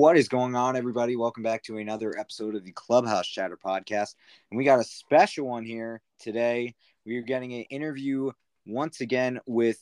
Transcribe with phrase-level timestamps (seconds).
[0.00, 1.14] What is going on, everybody?
[1.14, 4.14] Welcome back to another episode of the Clubhouse Chatter podcast.
[4.50, 6.74] And we got a special one here today.
[7.04, 8.30] We are getting an interview
[8.64, 9.78] once again with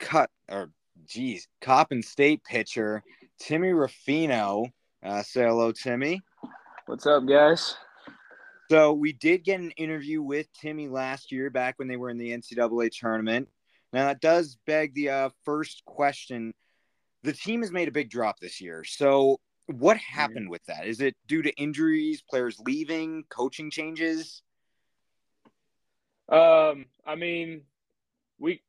[0.00, 0.72] cut or
[1.06, 3.04] geez, Coppin State pitcher
[3.38, 4.66] Timmy Ruffino.
[5.00, 6.22] Uh, say hello, Timmy.
[6.86, 7.76] What's up, guys?
[8.68, 12.18] So we did get an interview with Timmy last year, back when they were in
[12.18, 13.48] the NCAA tournament.
[13.92, 16.52] Now that does beg the uh, first question.
[17.26, 18.84] The team has made a big drop this year.
[18.84, 20.20] So what Mm-hmm.
[20.20, 20.86] happened with that?
[20.86, 24.42] Is it due to injuries, players leaving, coaching changes?
[26.28, 27.62] Um, I mean,
[28.38, 28.62] we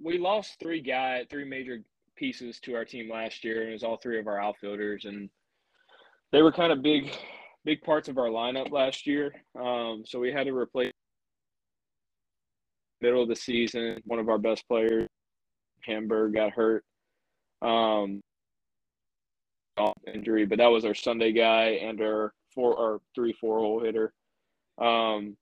[0.00, 1.82] we lost three guy, three major
[2.16, 5.28] pieces to our team last year, and it was all three of our outfielders, and
[6.32, 7.10] they were kind of big,
[7.64, 9.34] big parts of our lineup last year.
[9.60, 10.92] Um, so we had to replace
[13.00, 14.00] middle of the season.
[14.04, 15.08] One of our best players,
[15.82, 16.84] Hamburg, got hurt.
[17.62, 18.20] Um,
[20.12, 24.12] injury, but that was our Sunday guy and our four or three four hole hitter.
[24.78, 25.36] Um,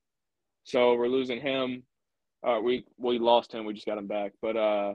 [0.64, 1.84] so we're losing him.
[2.46, 3.64] Uh, we we lost him.
[3.64, 4.32] We just got him back.
[4.42, 4.94] But uh,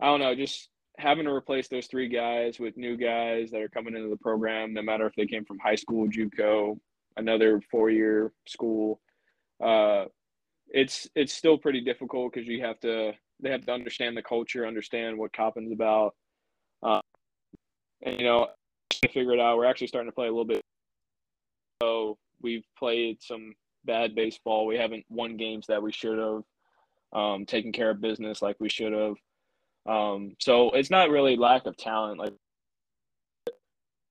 [0.00, 0.34] I don't know.
[0.34, 4.16] Just having to replace those three guys with new guys that are coming into the
[4.16, 6.78] program, no matter if they came from high school, JUCO,
[7.16, 9.00] another four year school.
[9.62, 10.06] Uh,
[10.68, 14.66] it's it's still pretty difficult because you have to they have to understand the culture,
[14.66, 16.14] understand what Coppin's about,
[18.04, 18.48] and you know
[18.90, 19.56] to figure it out.
[19.56, 20.62] We're actually starting to play a little bit.
[21.82, 24.66] So we've played some bad baseball.
[24.66, 26.42] We haven't won games that we should have.
[27.12, 29.14] Um, taken care of business like we should have.
[29.86, 32.32] Um, so it's not really lack of talent, like,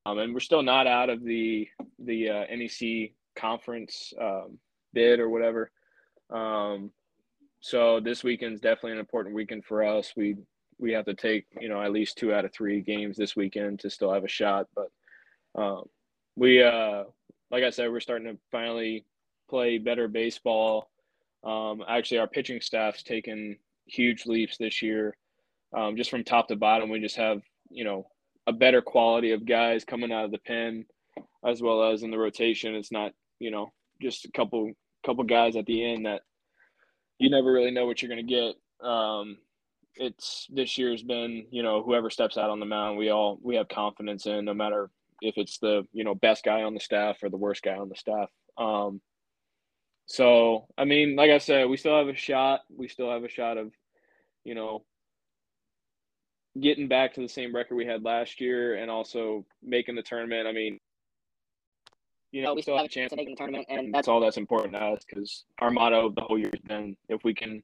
[0.05, 1.67] um, and we're still not out of the
[1.99, 4.58] the uh, NEC conference um,
[4.94, 5.71] bid or whatever.
[6.30, 6.91] Um,
[7.61, 10.14] so this weekend's definitely an important weekend for us.
[10.16, 10.36] We
[10.80, 13.80] we have to take you know at least two out of three games this weekend
[13.80, 14.68] to still have a shot.
[14.76, 14.92] But
[15.62, 15.84] um,
[16.36, 17.04] we, uh,
[17.52, 19.06] like I said, we're starting to finally
[19.50, 20.90] play better baseball.
[21.44, 25.16] Um, actually, our pitching staff's taken huge leaps this year,
[25.76, 26.89] um, just from top to bottom.
[26.89, 28.08] We just have you know
[28.48, 30.86] a better quality of guys coming out of the pen,
[31.45, 32.76] as well as in the rotation.
[32.76, 34.72] It's not you know just a couple
[35.06, 36.22] couple guys at the end that
[37.20, 38.88] you never really know what you're going to get.
[38.88, 39.38] Um,
[39.95, 43.55] it's this year's been you know whoever steps out on the mound, we all we
[43.55, 44.89] have confidence in, no matter
[45.21, 47.89] if it's the you know best guy on the staff or the worst guy on
[47.89, 48.30] the staff.
[48.58, 49.02] Um,
[50.05, 52.61] so I mean, like I said, we still have a shot.
[52.76, 53.71] We still have a shot of,
[54.43, 54.83] you know,
[56.59, 60.48] getting back to the same record we had last year, and also making the tournament.
[60.48, 60.80] I mean,
[62.32, 64.37] you know, we still have a chance of making the tournament, and that's all that's
[64.37, 67.64] important to us because our motto of the whole year has been if we can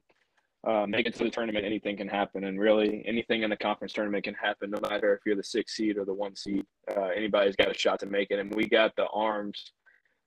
[0.68, 3.94] uh, make it to the tournament, anything can happen, and really anything in the conference
[3.94, 6.66] tournament can happen, no matter if you're the sixth seed or the one seed.
[6.96, 9.72] Uh, anybody's got a shot to make it, and we got the arms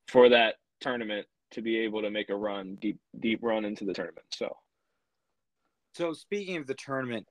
[0.09, 3.93] for that tournament to be able to make a run, deep deep run into the
[3.93, 4.27] tournament.
[4.31, 4.57] So.
[5.95, 7.27] So speaking of the tournament,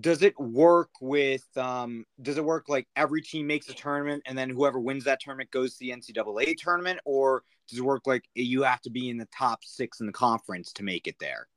[0.00, 4.36] does it work with um does it work like every team makes a tournament and
[4.36, 8.24] then whoever wins that tournament goes to the NCAA tournament or does it work like
[8.34, 11.48] you have to be in the top 6 in the conference to make it there?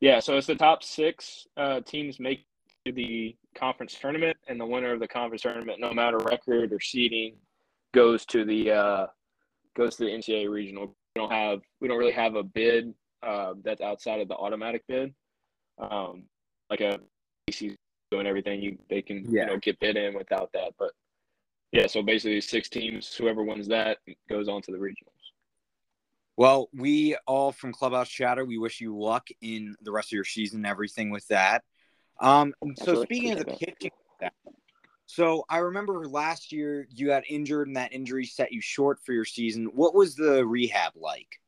[0.00, 2.44] Yeah, so it's the top six uh, teams make
[2.84, 7.34] the conference tournament, and the winner of the conference tournament, no matter record or seeding,
[7.94, 9.06] goes to the uh,
[9.76, 10.86] goes to the NCAA regional.
[11.14, 12.92] We don't have we don't really have a bid
[13.22, 15.14] uh, that's outside of the automatic bid,
[15.78, 16.24] um,
[16.70, 17.00] like a
[17.48, 17.76] ACC
[18.10, 18.62] doing everything.
[18.62, 19.42] You they can Yeah.
[19.42, 20.92] you know get bid in without that, but
[21.72, 21.86] yeah.
[21.86, 23.14] So basically, six teams.
[23.14, 25.15] Whoever wins that goes on to the regionals.
[26.36, 30.24] Well, we all from Clubhouse Chatter, we wish you luck in the rest of your
[30.24, 31.64] season and everything with that.
[32.20, 33.04] Um, so Absolutely.
[33.06, 33.90] speaking of the pitching,
[35.06, 39.12] so I remember last year you got injured and that injury set you short for
[39.12, 39.66] your season.
[39.74, 41.40] What was the rehab like?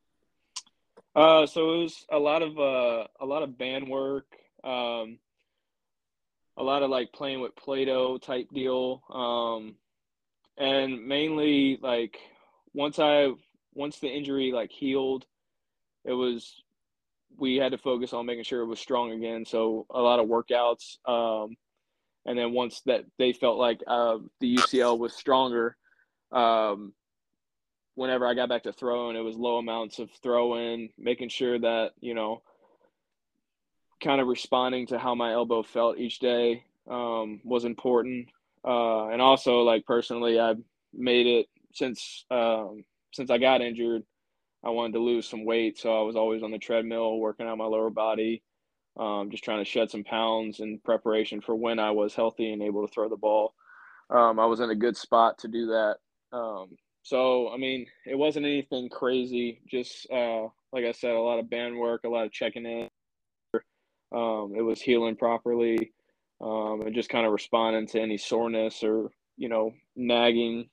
[1.15, 4.27] Uh, so it was a lot of uh, a lot of band work,
[4.63, 5.19] um,
[6.57, 9.75] a lot of like playing with Play-Doh type deal, um,
[10.57, 12.19] and mainly like
[12.75, 13.33] once I
[13.79, 15.25] once the injury like healed,
[16.05, 16.63] it was
[17.39, 19.45] we had to focus on making sure it was strong again.
[19.47, 21.57] So a lot of workouts, um,
[22.27, 25.77] and then once that they felt like uh, the UCL was stronger,
[26.33, 26.93] um,
[27.95, 31.93] whenever I got back to throwing, it was low amounts of throwing, making sure that,
[32.01, 32.43] you know,
[34.03, 38.29] kind of responding to how my elbow felt each day um, was important.
[38.65, 40.55] Uh, and also, like personally, I
[40.93, 44.03] made it since um, since I got injured.
[44.65, 47.59] I wanted to lose some weight, so I was always on the treadmill, working out
[47.59, 48.43] my lower body,
[48.99, 52.63] um, just trying to shed some pounds in preparation for when I was healthy and
[52.63, 53.55] able to throw the ball.
[54.11, 55.97] um, I was in a good spot to do that.
[56.33, 56.71] Um,
[57.03, 59.63] so I mean, it wasn't anything crazy.
[59.71, 62.89] Just uh, like I said, a lot of band work, a lot of checking in.
[64.15, 65.93] Um, it was healing properly,
[66.41, 70.69] um, and just kind of responding to any soreness or you know nagging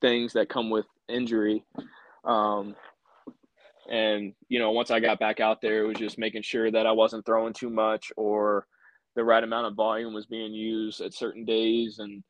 [0.00, 1.64] things that come with injury.
[2.24, 2.74] Um,
[3.90, 6.86] and you know, once I got back out there, it was just making sure that
[6.86, 8.66] I wasn't throwing too much or
[9.16, 11.98] the right amount of volume was being used at certain days.
[11.98, 12.22] And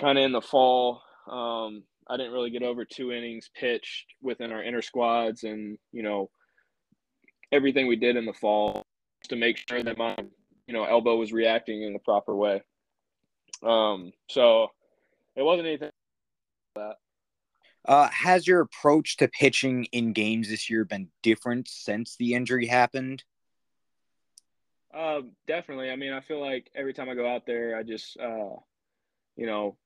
[0.00, 4.52] kind of in the fall, um, I didn't really get over two innings pitched within
[4.52, 6.30] our inner squads, and you know,
[7.52, 8.82] everything we did in the fall
[9.28, 10.16] to make sure that my
[10.66, 12.62] you know elbow was reacting in the proper way.
[13.62, 14.68] Um, so
[15.34, 15.90] it wasn't anything
[16.76, 16.96] like that.
[17.86, 22.66] Uh, has your approach to pitching in games this year been different since the injury
[22.66, 23.22] happened?
[24.92, 25.90] Uh, definitely.
[25.90, 28.56] I mean, I feel like every time I go out there, I just, uh,
[29.36, 29.76] you know,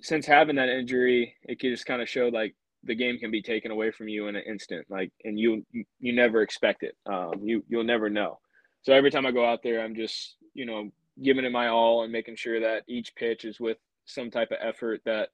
[0.00, 2.54] since having that injury, it just kind of showed like
[2.84, 5.66] the game can be taken away from you in an instant, like, and you
[5.98, 6.96] you never expect it.
[7.04, 8.38] Um, you you'll never know.
[8.82, 10.90] So every time I go out there, I'm just, you know,
[11.22, 13.76] giving it my all and making sure that each pitch is with
[14.06, 15.28] some type of effort that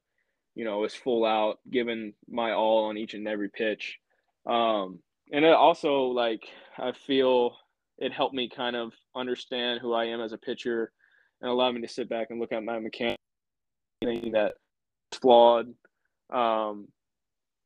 [0.57, 4.01] you know, was full out, giving my all on each and every pitch.
[4.47, 4.99] Um,
[5.31, 6.49] and it also like
[6.79, 7.57] I feel
[7.99, 10.93] it helped me kind of understand who I am as a pitcher
[11.41, 13.19] and allowed me to sit back and look at my mechanics
[14.03, 14.55] that
[15.13, 15.75] flawed
[16.33, 16.89] um,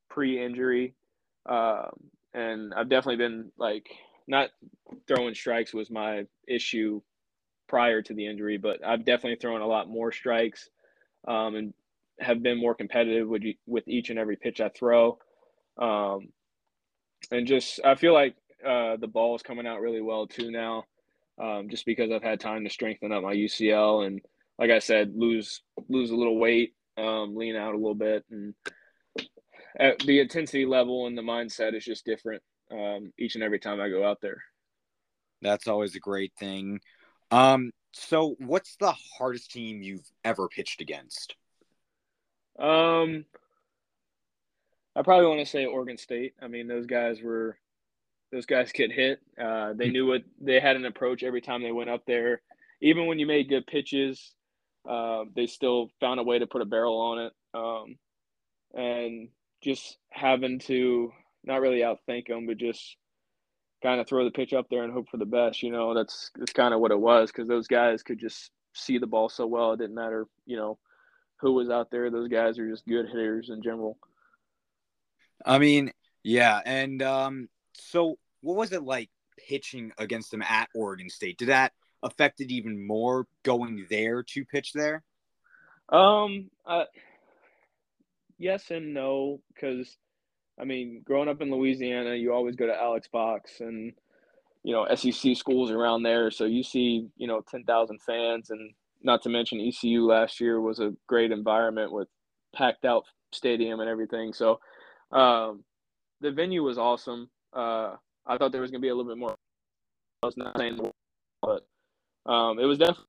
[0.09, 0.93] pre-injury.
[1.47, 1.91] Um,
[2.33, 3.87] and I've definitely been like
[4.27, 4.49] not
[5.07, 7.01] throwing strikes was my issue
[7.67, 10.69] prior to the injury, but I've definitely thrown a lot more strikes
[11.27, 11.73] um, and
[12.21, 15.17] have been more competitive with with each and every pitch I throw,
[15.77, 16.29] um,
[17.31, 18.35] and just I feel like
[18.65, 20.85] uh, the ball is coming out really well too now,
[21.41, 24.21] um, just because I've had time to strengthen up my UCL and
[24.59, 28.53] like I said, lose lose a little weight, um, lean out a little bit, and
[29.79, 33.81] at the intensity level and the mindset is just different um, each and every time
[33.81, 34.41] I go out there.
[35.41, 36.79] That's always a great thing.
[37.31, 41.35] Um, so, what's the hardest team you've ever pitched against?
[42.61, 43.25] Um,
[44.95, 46.33] I probably want to say Oregon State.
[46.41, 47.57] I mean, those guys were
[48.31, 49.19] those guys get hit.
[49.41, 52.41] Uh, they knew what they had an approach every time they went up there.
[52.81, 54.33] Even when you made good pitches,
[54.89, 57.33] uh, they still found a way to put a barrel on it.
[57.53, 57.97] Um,
[58.73, 59.29] and
[59.61, 61.11] just having to
[61.43, 62.95] not really outthink them, but just
[63.83, 65.63] kind of throw the pitch up there and hope for the best.
[65.63, 68.97] You know, that's that's kind of what it was because those guys could just see
[68.97, 69.73] the ball so well.
[69.73, 70.77] It didn't matter, you know,
[71.41, 72.09] who was out there.
[72.09, 73.97] Those guys are just good hitters in general.
[75.45, 75.91] I mean,
[76.23, 81.39] yeah, and um, so what was it like pitching against them at Oregon State?
[81.39, 81.73] Did that
[82.03, 85.03] affect it even more going there to pitch there?
[85.89, 86.85] Um, uh,
[88.37, 89.97] yes and no, because
[90.59, 93.93] I mean, growing up in Louisiana, you always go to Alex Box and
[94.63, 98.73] you know SEC schools around there, so you see you know ten thousand fans and
[99.03, 102.07] not to mention ECU last year was a great environment with
[102.55, 104.33] packed out stadium and everything.
[104.33, 104.59] So
[105.11, 105.63] um,
[106.19, 107.29] the venue was awesome.
[107.53, 107.95] Uh,
[108.25, 109.35] I thought there was going to be a little bit more.
[110.23, 110.79] I was not saying,
[111.41, 111.65] but
[112.31, 113.07] um, it was definitely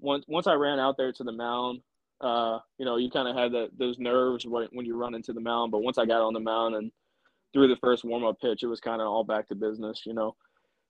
[0.00, 1.80] once once I ran out there to the mound.
[2.20, 5.32] Uh, you know, you kind of had the, those nerves when, when you run into
[5.32, 6.90] the mound, but once I got on the mound and
[7.52, 10.02] threw the first warm up pitch, it was kind of all back to business.
[10.04, 10.34] You know,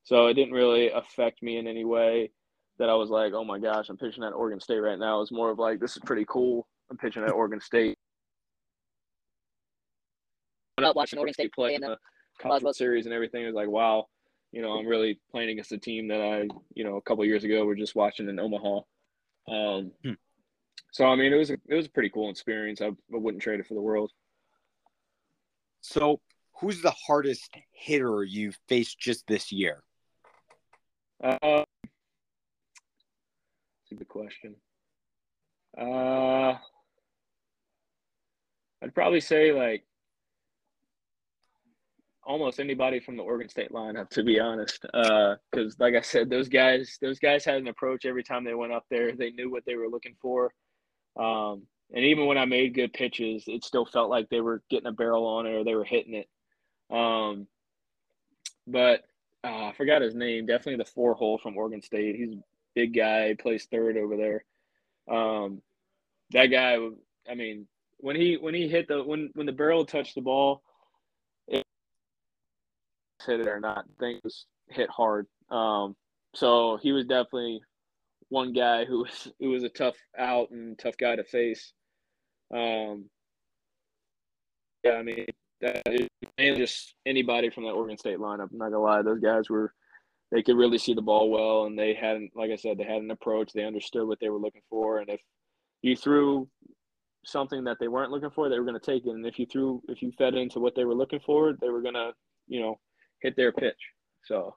[0.05, 2.31] so it didn't really affect me in any way
[2.79, 5.21] that I was like, oh my gosh, I'm pitching at Oregon State right now.
[5.21, 6.67] It's more of like, this is pretty cool.
[6.91, 7.97] I'm pitching at Oregon State.
[10.81, 11.97] Not watching Oregon State play in the
[12.41, 14.07] College World Series and everything, is like, wow,
[14.51, 17.45] you know, I'm really playing against a team that I, you know, a couple years
[17.45, 18.81] ago we're just watching in Omaha.
[19.49, 20.13] Um, hmm.
[20.93, 22.81] So I mean, it was a, it was a pretty cool experience.
[22.81, 24.11] I, I wouldn't trade it for the world.
[25.81, 26.21] So,
[26.61, 29.83] who's the hardest hitter you've faced just this year?
[31.23, 31.65] Uh,
[33.95, 34.55] good question.
[35.77, 36.55] Uh,
[38.83, 39.85] I'd probably say like
[42.27, 44.83] almost anybody from the Oregon State lineup, to be honest.
[44.83, 48.55] Because, uh, like I said, those guys, those guys had an approach every time they
[48.55, 49.13] went up there.
[49.13, 50.53] They knew what they were looking for.
[51.19, 54.89] Um, and even when I made good pitches, it still felt like they were getting
[54.89, 56.29] a barrel on it or they were hitting it.
[56.95, 57.47] Um,
[58.67, 59.05] but
[59.45, 60.47] uh, I forgot his name.
[60.47, 62.17] Definitely the four hole from Oregon State.
[62.17, 62.35] He's
[62.75, 64.45] big guy, plays third over there.
[65.09, 65.63] Um,
[66.31, 66.77] that guy,
[67.31, 67.67] I mean,
[67.99, 70.63] when he when he hit the when when the barrel touched the ball,
[71.49, 71.65] it
[73.27, 75.27] hit it or not, things hit hard.
[75.51, 75.97] Um,
[76.35, 77.61] so he was definitely
[78.29, 81.73] one guy who was who was a tough out and tough guy to face.
[82.53, 83.07] Um,
[84.83, 85.27] yeah, I mean,
[86.39, 88.51] and just anybody from that Oregon State lineup.
[88.53, 89.73] I'm not gonna lie, those guys were
[90.31, 93.03] they could really see the ball well, and they hadn't, like I said, they had
[93.03, 93.53] an approach.
[93.53, 95.21] They understood what they were looking for, and if
[95.83, 96.49] you threw
[97.27, 99.11] something that they weren't looking for, they were going to take it.
[99.11, 101.83] And if you threw, if you fed into what they were looking for, they were
[101.83, 102.13] going to,
[102.47, 102.79] you know,
[103.21, 103.79] hit their pitch.
[104.25, 104.53] So,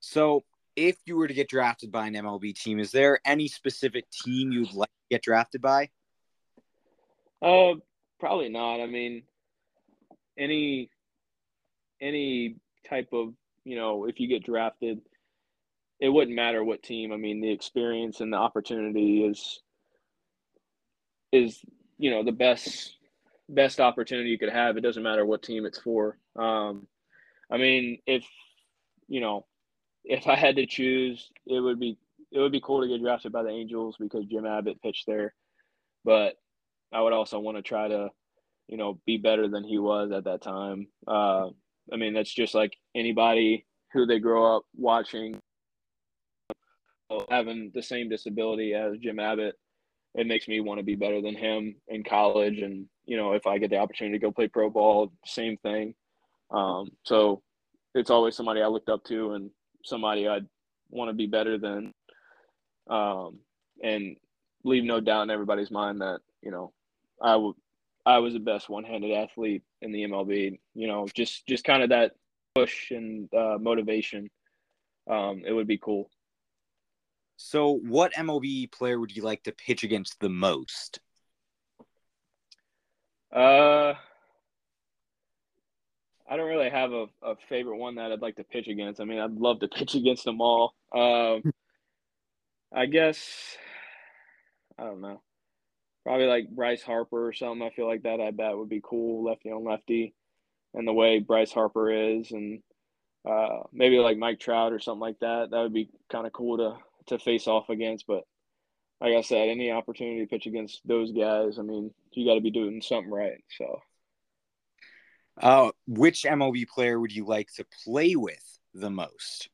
[0.00, 0.44] so
[0.76, 4.52] if you were to get drafted by an MLB team, is there any specific team
[4.52, 5.90] you'd like to get drafted by?
[7.42, 7.74] Uh,
[8.18, 8.80] probably not.
[8.80, 9.22] I mean,
[10.38, 10.90] any
[12.00, 12.56] any
[12.88, 15.00] type of you know, if you get drafted,
[16.00, 17.12] it wouldn't matter what team.
[17.12, 19.60] I mean, the experience and the opportunity is
[21.32, 21.60] is
[21.98, 22.96] you know the best
[23.48, 24.76] best opportunity you could have.
[24.76, 26.18] It doesn't matter what team it's for.
[26.36, 26.86] Um,
[27.50, 28.24] I mean, if
[29.08, 29.46] you know,
[30.04, 31.98] if I had to choose, it would be
[32.32, 35.34] it would be cool to get drafted by the Angels because Jim Abbott pitched there,
[36.04, 36.34] but
[36.92, 38.08] I would also want to try to,
[38.68, 40.88] you know, be better than he was at that time.
[41.06, 41.48] Uh,
[41.92, 45.40] I mean, that's just like anybody who they grow up watching
[47.30, 49.54] having the same disability as Jim Abbott.
[50.14, 52.58] It makes me want to be better than him in college.
[52.58, 55.94] And, you know, if I get the opportunity to go play pro ball, same thing.
[56.50, 57.42] Um, so
[57.94, 59.50] it's always somebody I looked up to and
[59.84, 60.46] somebody I'd
[60.90, 61.92] want to be better than.
[62.88, 63.38] Um,
[63.82, 64.16] and
[64.62, 66.72] leave no doubt in everybody's mind that, you know,
[67.20, 67.56] I would
[68.06, 70.58] I was the best one-handed athlete in the MLB.
[70.74, 72.12] You know, just just kind of that
[72.54, 74.30] push and uh, motivation.
[75.10, 76.10] Um, it would be cool.
[77.36, 81.00] So, what MLB player would you like to pitch against the most?
[83.32, 83.94] Uh,
[86.28, 89.00] I don't really have a, a favorite one that I'd like to pitch against.
[89.00, 90.74] I mean, I'd love to pitch against them all.
[90.94, 91.52] Um,
[92.72, 93.56] I guess
[94.78, 95.20] I don't know.
[96.04, 97.66] Probably like Bryce Harper or something.
[97.66, 100.14] I feel like that I bet would be cool, lefty on lefty,
[100.74, 102.62] and the way Bryce Harper is, and
[103.28, 105.50] uh, maybe like Mike Trout or something like that.
[105.50, 108.06] That would be kind of cool to to face off against.
[108.06, 108.24] But
[109.00, 112.40] like I said, any opportunity to pitch against those guys, I mean, you got to
[112.40, 113.42] be doing something right.
[113.56, 113.80] So,
[115.40, 119.48] uh, which MLB player would you like to play with the most?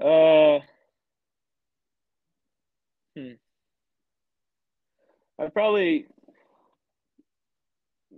[0.00, 0.60] Uh,
[3.14, 3.32] hmm.
[5.38, 6.06] I'd probably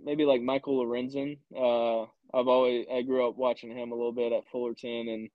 [0.03, 1.39] maybe like Michael Lorenzen.
[1.55, 5.29] Uh, I've always I grew up watching him a little bit at Fullerton and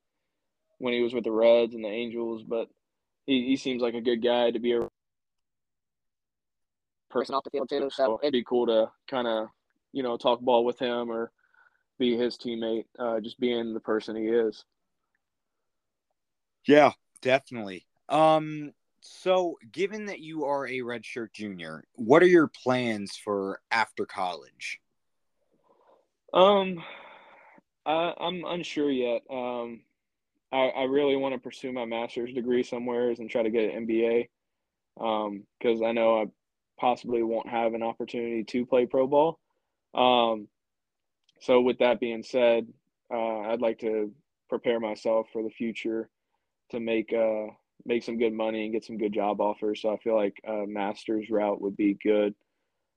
[0.78, 2.68] when he was with the Reds and the Angels, but
[3.26, 4.88] he, he seems like a good guy to be a
[7.10, 7.88] person off the field too.
[7.90, 9.48] So it'd be cool to kind of
[9.92, 11.30] you know talk ball with him or
[11.98, 14.64] be his teammate, uh, just being the person he is.
[16.66, 17.86] Yeah, definitely.
[18.08, 18.72] Um,
[19.02, 24.80] so given that you are a redshirt junior, what are your plans for after college?
[26.32, 26.82] Um,
[27.84, 29.22] I, I'm unsure yet.
[29.28, 29.80] Um,
[30.52, 33.86] I, I really want to pursue my master's degree somewhere and try to get an
[33.86, 34.28] MBA
[34.94, 36.26] because um, I know I
[36.78, 39.40] possibly won't have an opportunity to play pro ball.
[39.94, 40.48] Um,
[41.40, 42.68] so with that being said,
[43.12, 44.12] uh, I'd like to
[44.48, 46.08] prepare myself for the future
[46.70, 47.46] to make uh,
[47.84, 49.82] make some good money and get some good job offers.
[49.82, 52.34] So I feel like a master's route would be good.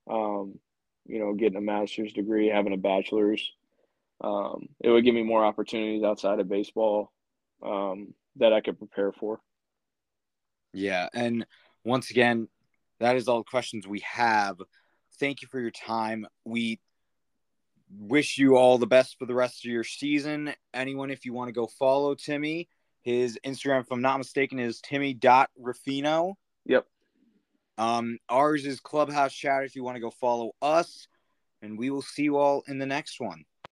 [0.08, 0.58] Um,
[1.06, 3.52] you know, getting a master's degree, having a bachelor's,
[4.20, 7.12] um, it would give me more opportunities outside of baseball
[7.62, 9.40] um, that I could prepare for.
[10.72, 11.46] Yeah, and
[11.84, 12.48] once again,
[13.00, 14.56] that is all the questions we have.
[15.18, 16.26] Thank you for your time.
[16.44, 16.80] We
[17.98, 20.52] wish you all the best for the rest of your season.
[20.74, 22.68] Anyone, if you want to go follow Timmy,
[23.06, 26.34] his Instagram, if I'm not mistaken, is Timmy.Ruffino.
[26.64, 26.86] Yep.
[27.78, 31.06] Um, ours is Clubhouse Chat if you want to go follow us.
[31.62, 33.44] And we will see you all in the next one.